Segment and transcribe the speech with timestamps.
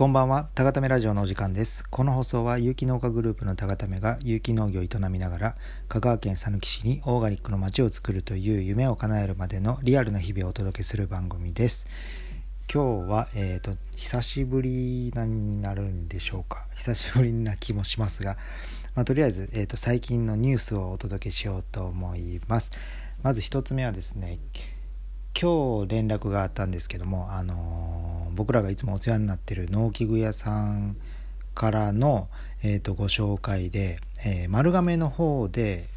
[0.00, 1.84] こんばんは、たがためラジオのお時間です。
[1.90, 5.56] この放送は有機農家グループのたがためが有機農業を営みながら、
[5.90, 11.86] 香川県佐岐市にオーガニックの街を作るという夢を叶えるまでのリアルな日々をお届けする番組です。
[12.72, 16.64] 今日は、えっ、ー、と、久しぶりになるんでしょうか。
[16.76, 18.38] 久しぶりな気もしますが、
[18.94, 22.70] まあ、とりあえず、えっ、ー、と、最近のニュースをお届けしようと思います。
[23.22, 24.38] まず一つ目はですね、
[25.38, 27.89] 今日連絡があったんですけども、あのー、
[28.34, 30.96] 僕らがいつもお世話になってる農機具屋さん
[31.54, 32.28] からの、
[32.62, 35.88] えーと、ご紹介で、えー、丸亀の方で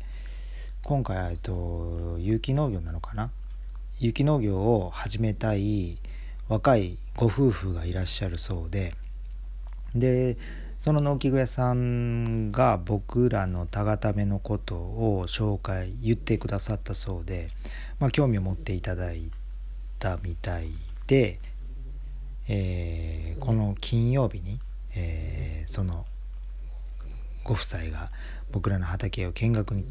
[0.83, 3.31] 今回、えーと、有機農業なのかな？
[3.99, 5.97] 有機農業を始めたい
[6.49, 8.95] 若いご夫婦がいらっしゃるそうで
[9.95, 10.37] で
[10.79, 17.49] その農機具屋さんが僕らの田固めのことを紹介言ってくださったそうで、
[17.99, 19.31] まあ、興味を持っていただい
[19.99, 20.71] たみたい
[21.07, 21.39] で、
[22.47, 24.59] えー、この金曜日に、
[24.95, 26.05] えー、その
[27.43, 28.11] ご夫妻が
[28.51, 29.85] 僕らの畑を見学に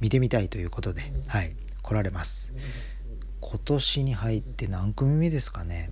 [0.00, 2.52] 見てみたいということで、はい、来られます。
[3.40, 5.90] 今年に入って何組目ですかね。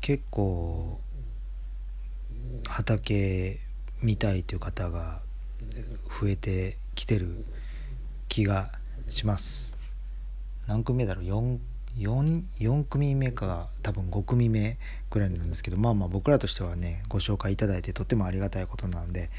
[0.00, 1.00] 結構
[2.66, 3.60] 畑
[4.02, 5.20] 見たいという方が
[6.20, 7.44] 増えてきてる
[8.28, 8.70] 気が
[9.08, 9.76] します。
[10.66, 11.58] 何組目だろう？4,
[11.98, 14.78] 4, 4組目か多分5組目
[15.10, 19.30] ぐらいなんですけどまあまあ僕らとしてはねご紹介いただいてとってもありがたいことなんで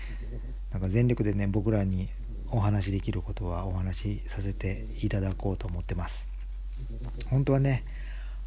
[0.71, 2.09] なんか全力でね僕らに
[2.49, 6.29] お話しできることはお話しさせていただこうと思ってます。
[7.29, 7.83] 本当はね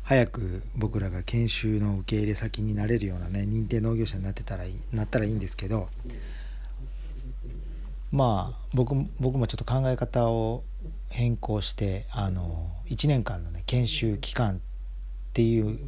[0.02, 5.88] 早く僕らが研修の受け入れ先になれるようなね認定農業者になってたらいいなったらいいんですけど
[8.10, 10.62] まあ僕僕もちょっと考え方を
[11.08, 14.58] 変更してあの1年間のね研修期間っ
[15.32, 15.78] ていう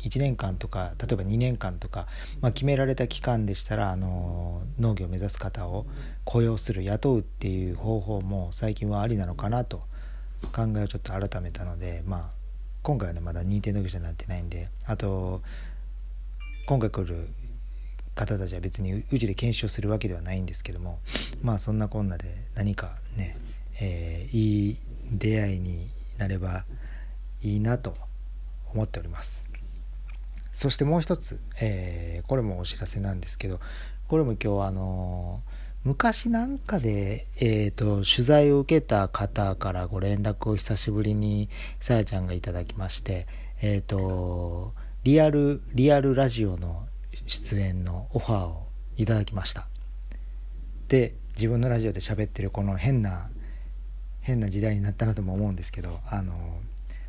[0.00, 2.06] 1年間とか例えば2年間とか、
[2.40, 5.86] まあ、決められた期間でしたらあの農業を目指す方を
[6.24, 9.82] 雇用する雇うっていう方法も最近はありなのかなと
[10.52, 12.30] 考えをちょっと改めたのでまあ
[12.82, 15.42] 今回はねまだ認定農業者になってないんであと
[16.66, 17.28] 今回来る
[18.14, 20.98] 方たちは別にうちで検証するわけではないんですけども
[21.42, 23.36] まあそんなこんなで何かね、
[23.80, 24.78] えー、いい
[25.10, 26.64] 出会いになれば
[27.42, 27.96] いいなと
[28.72, 29.46] 思っております。
[30.52, 33.60] そしてもう一つ、えー、これもお知らせなんですけど
[34.08, 43.26] これも今日あのー昔なんかで、えーと、取材を受けた方からご連絡を久しぶりにさやちゃんがいただきまして、
[43.62, 44.74] えーと、
[45.04, 46.86] リアルリアルラジオの
[47.26, 49.68] 出演のオファーをいただきました。
[50.88, 53.30] で自分のラジオで喋ってるこの変な
[54.28, 56.34] 変な時代になったなとも思うんですけどあの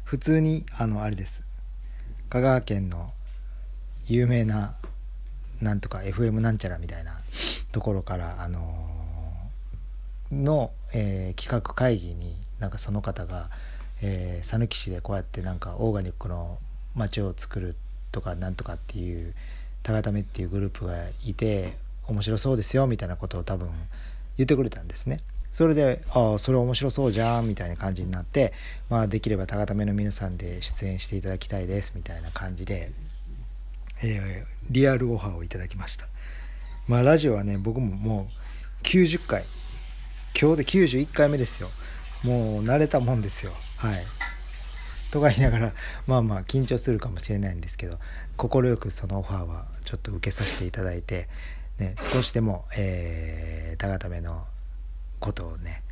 [0.05, 1.43] 普通にあのあれです
[2.29, 3.11] 香川県の
[4.07, 4.75] 有名な
[5.61, 7.19] なんとか FM なんちゃらみたいな
[7.73, 8.87] ところからあの
[10.31, 13.49] の、えー、企画会議になんかその方が
[14.01, 16.57] え讃岐市でこうやってなんかオーガニックの
[16.95, 17.75] 街を作る
[18.13, 19.35] とかなんとかっていう
[19.83, 21.77] タガタメっていうグループがいて
[22.07, 23.69] 面白そうですよみたいなことを多分
[24.37, 25.19] 言ってくれたんですね。
[25.51, 28.53] それで、ああ、それ面白そうじゃんみたいな感じになって、
[28.89, 32.91] まあできればタガタメの皆さんで出演していただきたいですみたいな感じで、
[34.03, 36.07] えー、リアルオファーをいただきました。
[36.87, 38.29] まあラジオはね僕もも
[38.81, 39.43] う90回
[40.39, 41.69] 今日で91回目ですよ。
[42.23, 43.51] もう慣れたもんですよ。
[43.77, 44.05] はい。
[45.11, 45.73] とか言いながら
[46.07, 47.97] まあまあ緊張するかもしれないんですけど
[48.37, 51.27] 快くそのオファーはちょっと受けさせていただいて、
[51.79, 54.45] ね、少しでも、えー、高ための
[55.19, 55.83] ことをね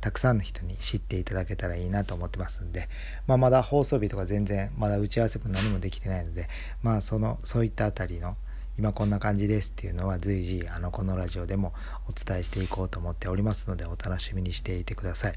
[0.00, 2.88] たくさんの人に知っていただけたらいいなと思ってますんで、
[3.26, 6.48] まあ、まだ放送日とか全然まだ打ち合わせも何もできてないので
[6.82, 8.36] まあそのそういったあたりの
[8.78, 11.74] 今こんな感じですっていうのは随時あのこのラジオでも
[12.08, 15.34] お伝えしていこうと思っておりますのでお楽しみにしていてください。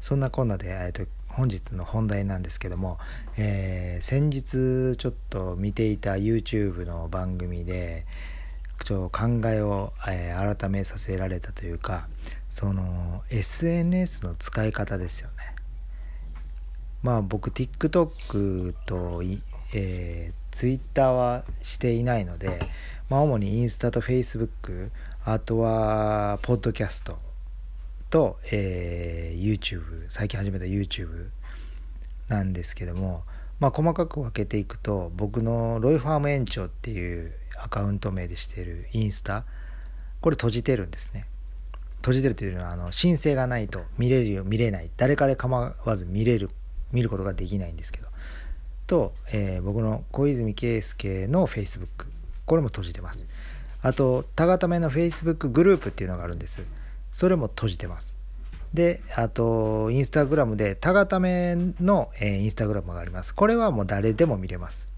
[0.00, 2.98] そんなこんなで、えー、と本日の本題なんですけども、
[3.36, 8.06] えー、先日ちょっと見ていた YouTube の番組で
[8.84, 12.08] ちょっと考えを、えー、改めさせられたというか
[12.56, 15.54] その SNS の使い方ですよね。
[17.02, 19.22] まあ僕 TikTok と、
[19.74, 22.58] えー、Twitter はしていないので、
[23.10, 24.88] まあ、主にインスタと Facebook
[25.26, 27.18] あとはポッドキャスト
[28.08, 31.28] と、えー、YouTube 最近始めた YouTube
[32.28, 33.24] なんですけども、
[33.60, 39.44] まあ、細かく分けていくと僕のロイファーム園長っていうアカウント名でしてるインスタ
[40.22, 41.26] これ閉じてるんですね。
[41.98, 44.90] 閉じてるというのはあの申請がないと見れるよ見れない。
[44.96, 46.50] 誰から構わず見れる
[46.92, 48.08] 見ることができないんですけど。
[48.86, 52.06] と、えー、僕の小泉圭介の Facebook
[52.44, 53.26] これも閉じてます。
[53.82, 56.62] あとタガタメの Facebook グループっていうのがあるんです。
[57.10, 58.16] それも閉じてます。
[58.72, 63.34] であとインスタグラムでタガタメの、えー、インスタグラムがあります。
[63.34, 64.88] これはもう誰でも見れます。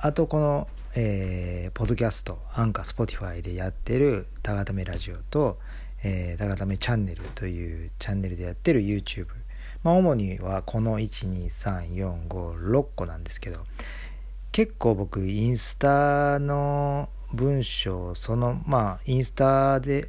[0.00, 5.58] あとこの、えー、ポッドキャストアンカースポティファイでやってるタガタメラジオと、
[6.02, 9.26] えー、タガタメチャンネルというチャンネルでやってる YouTube
[9.82, 13.60] まあ主にはこの12345個なんですけど
[14.50, 20.08] 結構僕インスタの文章そのまあインスタで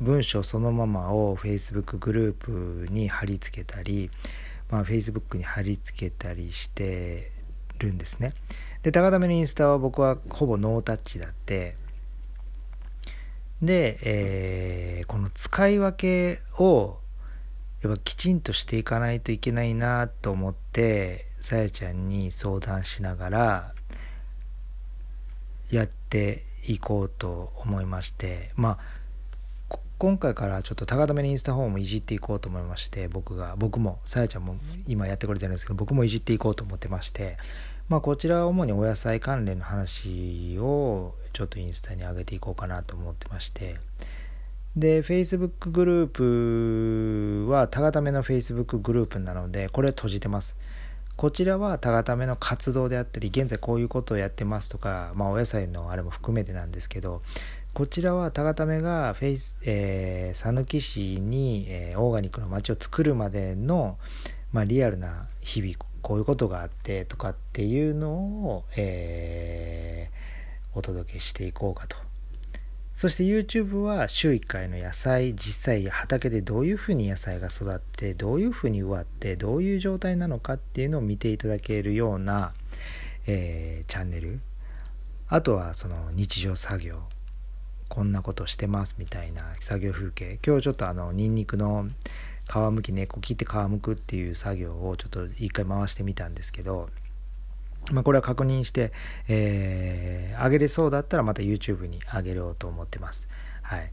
[0.00, 4.10] 文章そのままを Facebook グループに貼り付けたり、
[4.68, 7.30] まあ、Facebook に貼り付けたりして
[7.78, 8.32] るんですね。
[8.82, 11.76] で高田目のインスタは僕はほぼノータッチだって。
[13.62, 16.98] で、えー、この使い分けを
[17.80, 23.72] やっぱきちんとしていかないといけないなと思ってさやちゃんに相談しながら
[25.70, 28.50] やっていこうと思いまして。
[28.56, 28.78] まあ
[29.98, 33.54] 今回からちょっと高田目のインスタフォームいじっていこうと思いまして僕が。
[33.56, 34.56] 僕もさやちゃんも
[34.88, 37.36] 今やってくれてるんですけど僕もいじっていこうと思ってまして。
[37.92, 43.76] まあこちらは主にお野菜関連の話をちょっとインスタに上げていこうかなと思ってまして。
[44.74, 50.56] で Facebook グループは高田目の Facebook グループなのでこれ閉じてます。
[51.16, 57.20] こちらはたがための活動であったり現在こういうことをやってますとか、まあ、お野菜のあれも含めてなんですけど
[57.74, 63.98] こちらはたがためがフェイス、えー、讃岐市に、えー、オーガニックの街を作るまでの、
[64.50, 71.96] まあ、リアルな日々こういうことがあってとかっていうのを、えー、お届けしていこうかと。
[72.96, 82.52] そして YouTube は週1回の野菜実際畑でどういうふうに野菜が育ってどういうふうに植わってどういう状態なのかっていうのを見ていただけるような、
[83.26, 84.40] えー、チャンネル。
[85.28, 87.00] あとはその日常作業。
[87.88, 90.38] こんなことしてますみたいな作業風景。
[90.46, 91.88] 今日ちょっとあのニンニクの
[92.48, 96.88] 皮むき猫切って皮むくっていう作業をちょっと一回回してみたんですけど
[97.90, 98.92] まあ、これは確認して、
[99.28, 103.28] えー、上げれそうだったらまた YouTube に上げようと思ってます。
[103.62, 103.90] はい。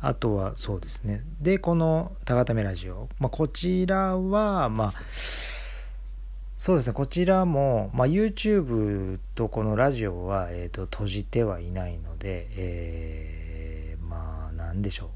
[0.00, 1.22] あとはそうですね。
[1.40, 4.92] で、この「たがためラジオ」まあ、こちらは、まあ、
[6.58, 15.08] そうですね、こちらも、まあ、YouTube とこのラジオは、えーと、閉じてはいないので、えー、まあ、なんでしょう。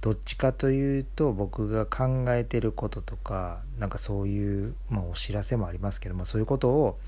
[0.00, 6.98] どっちかというと僕が考えてることとかなんかそういう、まあ、お知らせもありますけどもそういうことを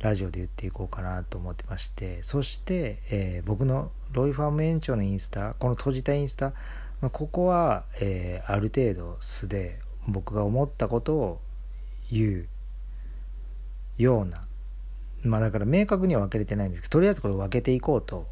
[0.00, 6.52] ラジオで言っていこうかなと思ってましてそして、えー、僕のロイファーム園長のインスタこの閉じたインスタ、
[7.00, 11.40] まあ、ここは、えー、ある程度素で僕が思ったことを
[12.10, 12.46] 言
[13.98, 14.42] うような
[15.24, 18.28] まあだから明確には分けれてないんですけどとりあえずこれを分けていこうと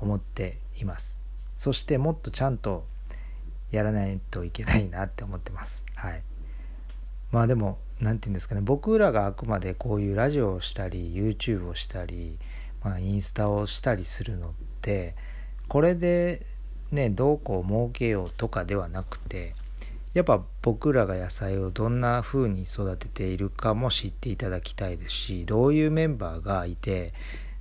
[0.00, 1.18] 思っています。
[1.56, 2.84] そしてもっとちゃんと
[3.70, 5.84] やらないといけないなって思ってます。
[5.94, 6.22] はい。
[7.30, 12.38] まあでも、何て言うんですかね、僕らがあくまでこういうラジオをしたり、YouTube をしたり、
[12.82, 15.14] まあ、インスタをしたりするのって、
[15.68, 16.44] これで
[16.90, 19.54] ね、どうこう儲けようとかではなくて、
[20.12, 27.12] やっぱ僕らが野菜をどんな風に育てているかも知っていただきたいですし、どういうメンバーがいて、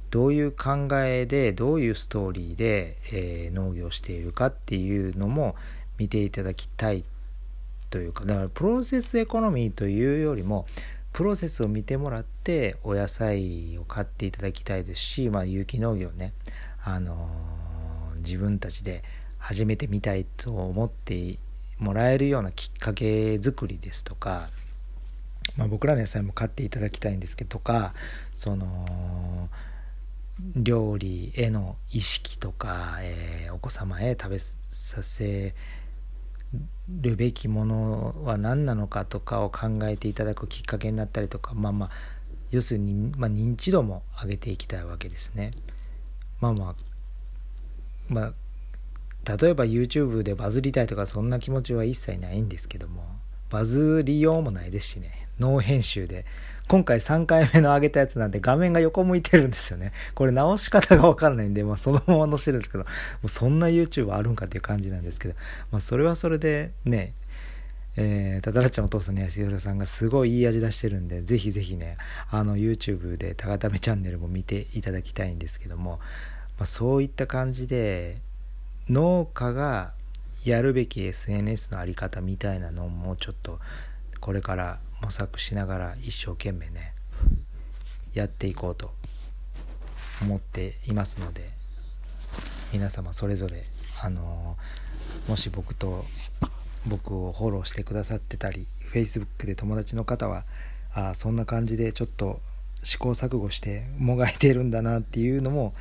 [0.10, 5.56] どういう考えでどういうストーリーで、えー、農業しているかっていうのも
[6.00, 7.04] 見ていただきたい
[7.92, 10.66] というかだからプロセスエコノミーというよりも
[11.14, 16.34] プロセスを見てもらってお野菜を買っていただきたいですし、まあ、有機農業ね、
[16.84, 19.04] あのー、自分たちで
[19.38, 21.40] 始めてみたいと思って
[21.80, 24.50] もらえるようなきっかけ作りですとか、
[25.56, 27.94] まあ、僕らの野菜も買っていただきたいんですけどとか
[28.36, 29.50] その
[30.56, 35.54] 料理への意識とか、えー、お子様へ食べさせ
[36.90, 41.90] るべきものは何なのかとかを考えていただくきっかけになったりとかまあまあ
[42.52, 45.52] 要するに、まあ、認知度も上げていきたいわけですね。
[46.42, 46.76] まあまあ
[48.08, 48.34] まあ
[49.38, 53.04] 例えば YouTube でバズりたいとかそんな気持ちは一切ないんですけども
[53.50, 56.26] バズりようもないですしねノー編集で
[56.70, 59.92] 今回3回目の上げたやつなんで画面が横向いてるんですよね。
[60.14, 62.90] これ直し方がわからないんで、まあそのまま載せるんですけど、も
[63.24, 65.34] うそんな YouTube あるんかっていう感じなんですけど、
[65.72, 67.16] まあそれはそれでね、
[67.98, 71.98] えー、ただらちゃんお父さんの安弘さんがすごいいい味出してるんで、ぜひぜひね、
[72.30, 76.00] あの YouTube でたがためチャンネルも見ていただきたいんですけども、
[76.60, 78.18] まあ、そういった感じで、
[78.90, 79.94] 農家が
[80.44, 83.60] やるべき SNS のあり方みたいなのもちょっと
[84.20, 86.94] これから模索しながら一生懸命ね
[88.14, 88.92] やっていこうと
[90.22, 91.50] 思っていますので
[92.74, 93.66] 皆様それぞれ
[94.02, 94.58] あの
[95.28, 96.06] もし僕と
[96.86, 100.46] 僕をフォローしてくださってたり Facebook で友達の方は
[100.94, 102.42] あそんな感じでちょっと
[102.84, 105.74] 試行錯誤してもがいてるんだなっていうのも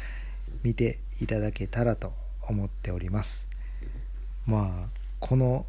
[0.63, 3.47] 見ていただけたらと思っております。
[4.47, 5.67] まあこの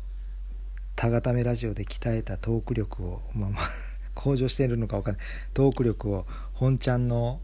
[1.00, 3.64] タガタメラジオで鍛えたトーク力をまあまあ
[4.16, 5.24] 向上しているのか分かんない。
[5.54, 7.40] トーク力を本ちゃんの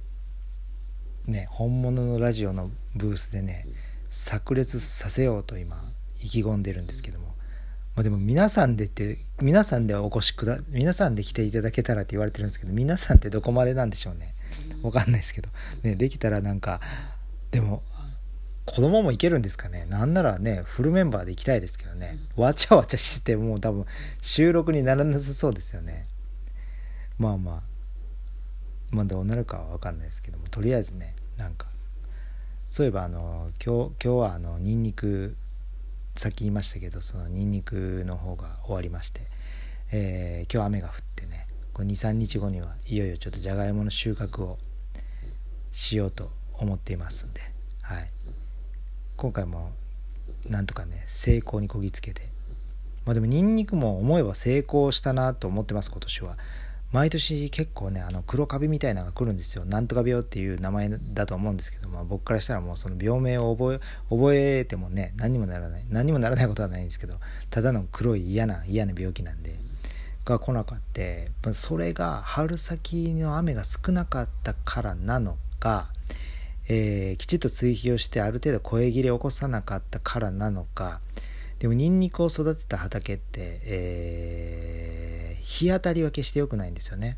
[1.25, 3.65] ね本物のラジオのブースでね
[4.09, 7.27] 炸裂させようと今意気込んでるんですけども、
[7.95, 14.35] まあ、でも皆さんでって皆さんでお越しくだ皆さんで来ていただけたらって言われてるんですけど皆さんってどこまでなんでしょうね。
[14.81, 15.49] 分かんないですけど、
[15.83, 16.81] ね、できたらなんか
[17.51, 17.83] でも
[18.65, 19.85] 子供も行けるんですかね？
[19.89, 22.17] なんならねフルメンバーで行きたいですけどね。
[22.35, 23.85] わちゃわちゃしててもう多分
[24.21, 26.07] 収録にならなさそうですよね。
[27.17, 27.61] まあまあ。
[28.91, 30.47] まあどうなるかは分かんないですけども。
[30.47, 31.67] とりあえずねなんか。
[32.69, 35.37] そういえばあの今日今日はあのニンニク
[36.17, 39.21] さっき言いましたけどそのニンニクの方が終わりまして、
[39.91, 44.57] えー、今日雨が降ってね23日後にはいよいよちょっとじゃがいもの収穫を
[45.71, 47.41] しようと思っていますんで、
[47.81, 48.11] はい、
[49.17, 49.71] 今回も
[50.49, 52.33] なんとかね成功にこぎつけて。
[53.05, 56.37] まあでもニンニクも思えば成功したなと思ってます今年は。
[56.91, 59.65] 毎年結構ねあの黒カビみたいなのが来るんですよ。
[59.65, 63.79] なんとか病っていう名前だと思うんですけど、まあ、僕からしたらもうその病名を覚え
[64.09, 65.85] 覚えてもね何にもならない。
[65.89, 67.15] 何にもならないことはないんですけど
[67.49, 69.59] ただの黒い嫌な嫌な病気なんで。
[70.25, 75.89] が来なかってそれが春先の雨が少なかったからなのか、
[76.67, 80.99] えー、きちっと追肥をしてある程度声切れを起こさなかったからなのか
[81.59, 87.17] でもニンニクを育てた畑って、えー日当たりは決して良くないんですよね。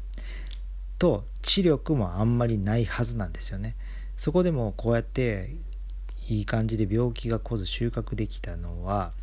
[0.99, 3.75] と知力もあんまりないはずなんですよね。
[4.17, 5.55] そこでもこうやって
[6.27, 9.13] いい感じで病気が来ず収穫できたのは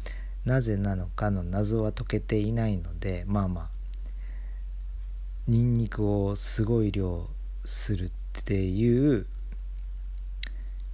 [0.47, 3.69] なぜなのかの謎は解けていないのでまあまあ
[5.47, 7.29] ニンニクをすごい量
[7.65, 8.11] するっ
[8.45, 9.27] ていう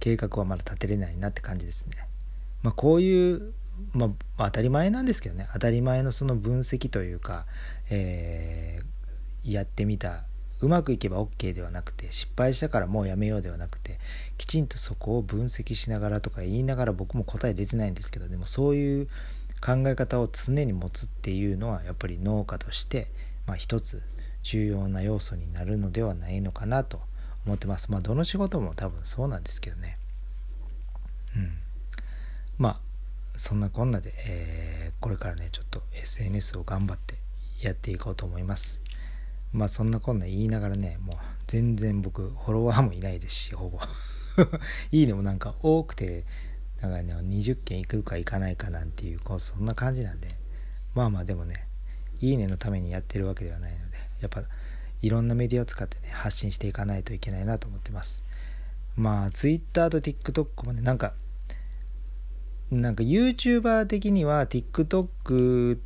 [0.01, 2.07] 計画はまだ立てれないなって感じですね。
[2.61, 3.53] まあ、こういう
[3.93, 7.45] まあ、当たり前なんですけどね当たり前のその分析というか、
[7.89, 10.23] えー、やってみた
[10.61, 13.99] うまくいけば OK ではなくて失敗したからもうやめようではなくて
[14.37, 19.07] きちんとそこを分析しながらとか言いながら僕も答え出てないんですけどでもそういう
[19.59, 23.07] 考え方を常に持つっていうのはやっぱり農家として、
[23.47, 24.03] まあ、一つ
[24.43, 27.01] 重要な要素になるのではないのかなと
[27.45, 27.91] 思ってます。
[27.91, 29.97] まあどの仕事も多分そうなんですけどね。
[31.35, 31.53] うん。
[32.57, 32.79] まあ
[33.35, 37.15] そんなこんなで、えー、これからねちょっと SNS を頑張って
[37.59, 38.81] やっていこうと思います
[39.53, 41.15] まあそんなこんな言いながらねもう
[41.47, 43.79] 全然僕フォロワーもいないですしほぼ
[44.91, 46.25] いいねもなんか多くて
[46.81, 50.27] なんかね20件いくかいかないかなんていうこうそんな感じなんで
[50.93, 51.67] まあまあでもね
[52.19, 54.43] いいねのためにやってるわけではないのでやっぱ
[55.01, 58.23] いろんなメディアを使ってね発信していかないといけないなと思ってます。
[58.95, 61.13] まあ Twitter と TikTok もねなんか
[62.69, 65.79] なんか YouTuber 的には TikTok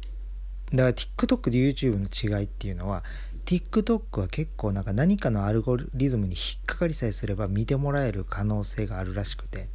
[0.73, 3.03] だから TikTok と YouTube の違いっていうのは
[3.45, 9.57] TikTok は結構なんか何かのアルゴリズムに引っかかりさえすれば見てもらえる可能性があるらしくて。
[9.59, 9.69] だか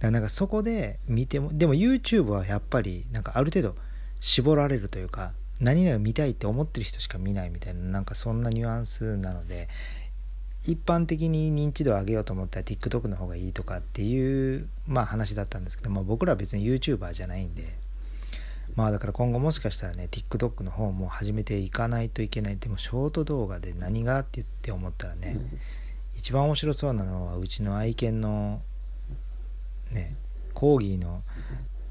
[0.00, 3.76] らなんかそこで見てもでも YouTube はやっぱりなんかある程度
[4.20, 9.68] 絞られるというか何々を見たいって思ってる人しか見ないみたいななんかそんなニュアンスなので
[10.66, 17.74] 一般的に認知度を上げようと思ったら TikTok の方がいいとかっていう、まあ、話だったんですけど、まあ、僕らは別に YouTuber じゃないんで
[18.74, 22.58] まあだから今後もしかしたらね TikTok の方も始めていかないといけない。
[22.58, 25.36] でもショート動画で何がって言って思ったらね
[26.16, 28.60] 一番面白そうなのはうちの愛犬の
[29.92, 30.14] ね
[30.52, 31.22] コーギーの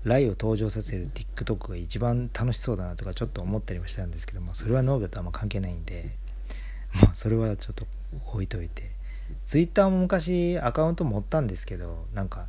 [0.05, 6.11] ライを登場させる TikTok が一番楽しそうだなとかちょっと思ったりもしたんですけどもそれは農業とあんま関係ないんで
[7.01, 7.85] まあそれはちょっと
[8.31, 8.95] 置いといて。
[9.45, 12.45] ツイッターも昔アカウント持ったんですけどなんか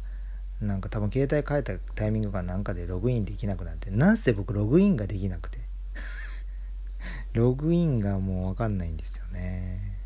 [0.61, 5.59] なんか多分携帯変えたタイミングかなんかでログインできなくなってなんせ僕ログインができなくて。
[7.35, 9.99] ログインがもう分かんないんですよね。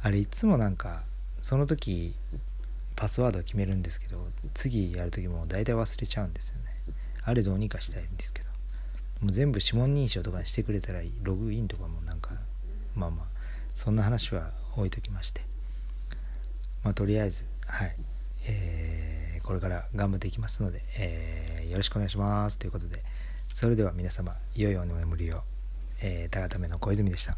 [0.00, 1.04] あれいつもなんか
[1.40, 2.14] その時
[2.96, 6.94] パスワードを決めるんですけど次やる時も大体忘れちゃうんですよね。
[7.22, 8.48] あれどうにかしたいんですけど。
[9.20, 12.32] もう全部指紋認証とかしてくれたらログインとかもなんか
[12.94, 13.26] まあまあ
[13.74, 15.42] そんな話は置いときまして。
[16.82, 17.96] まあとりあえずはい。
[18.48, 22.58] えー、これから頑張っていきますので、えー、よろしくお願いします。
[22.58, 23.02] ということで
[23.52, 25.42] それでは皆様良いお眠りを、
[26.00, 27.36] えー、たがための小泉でした。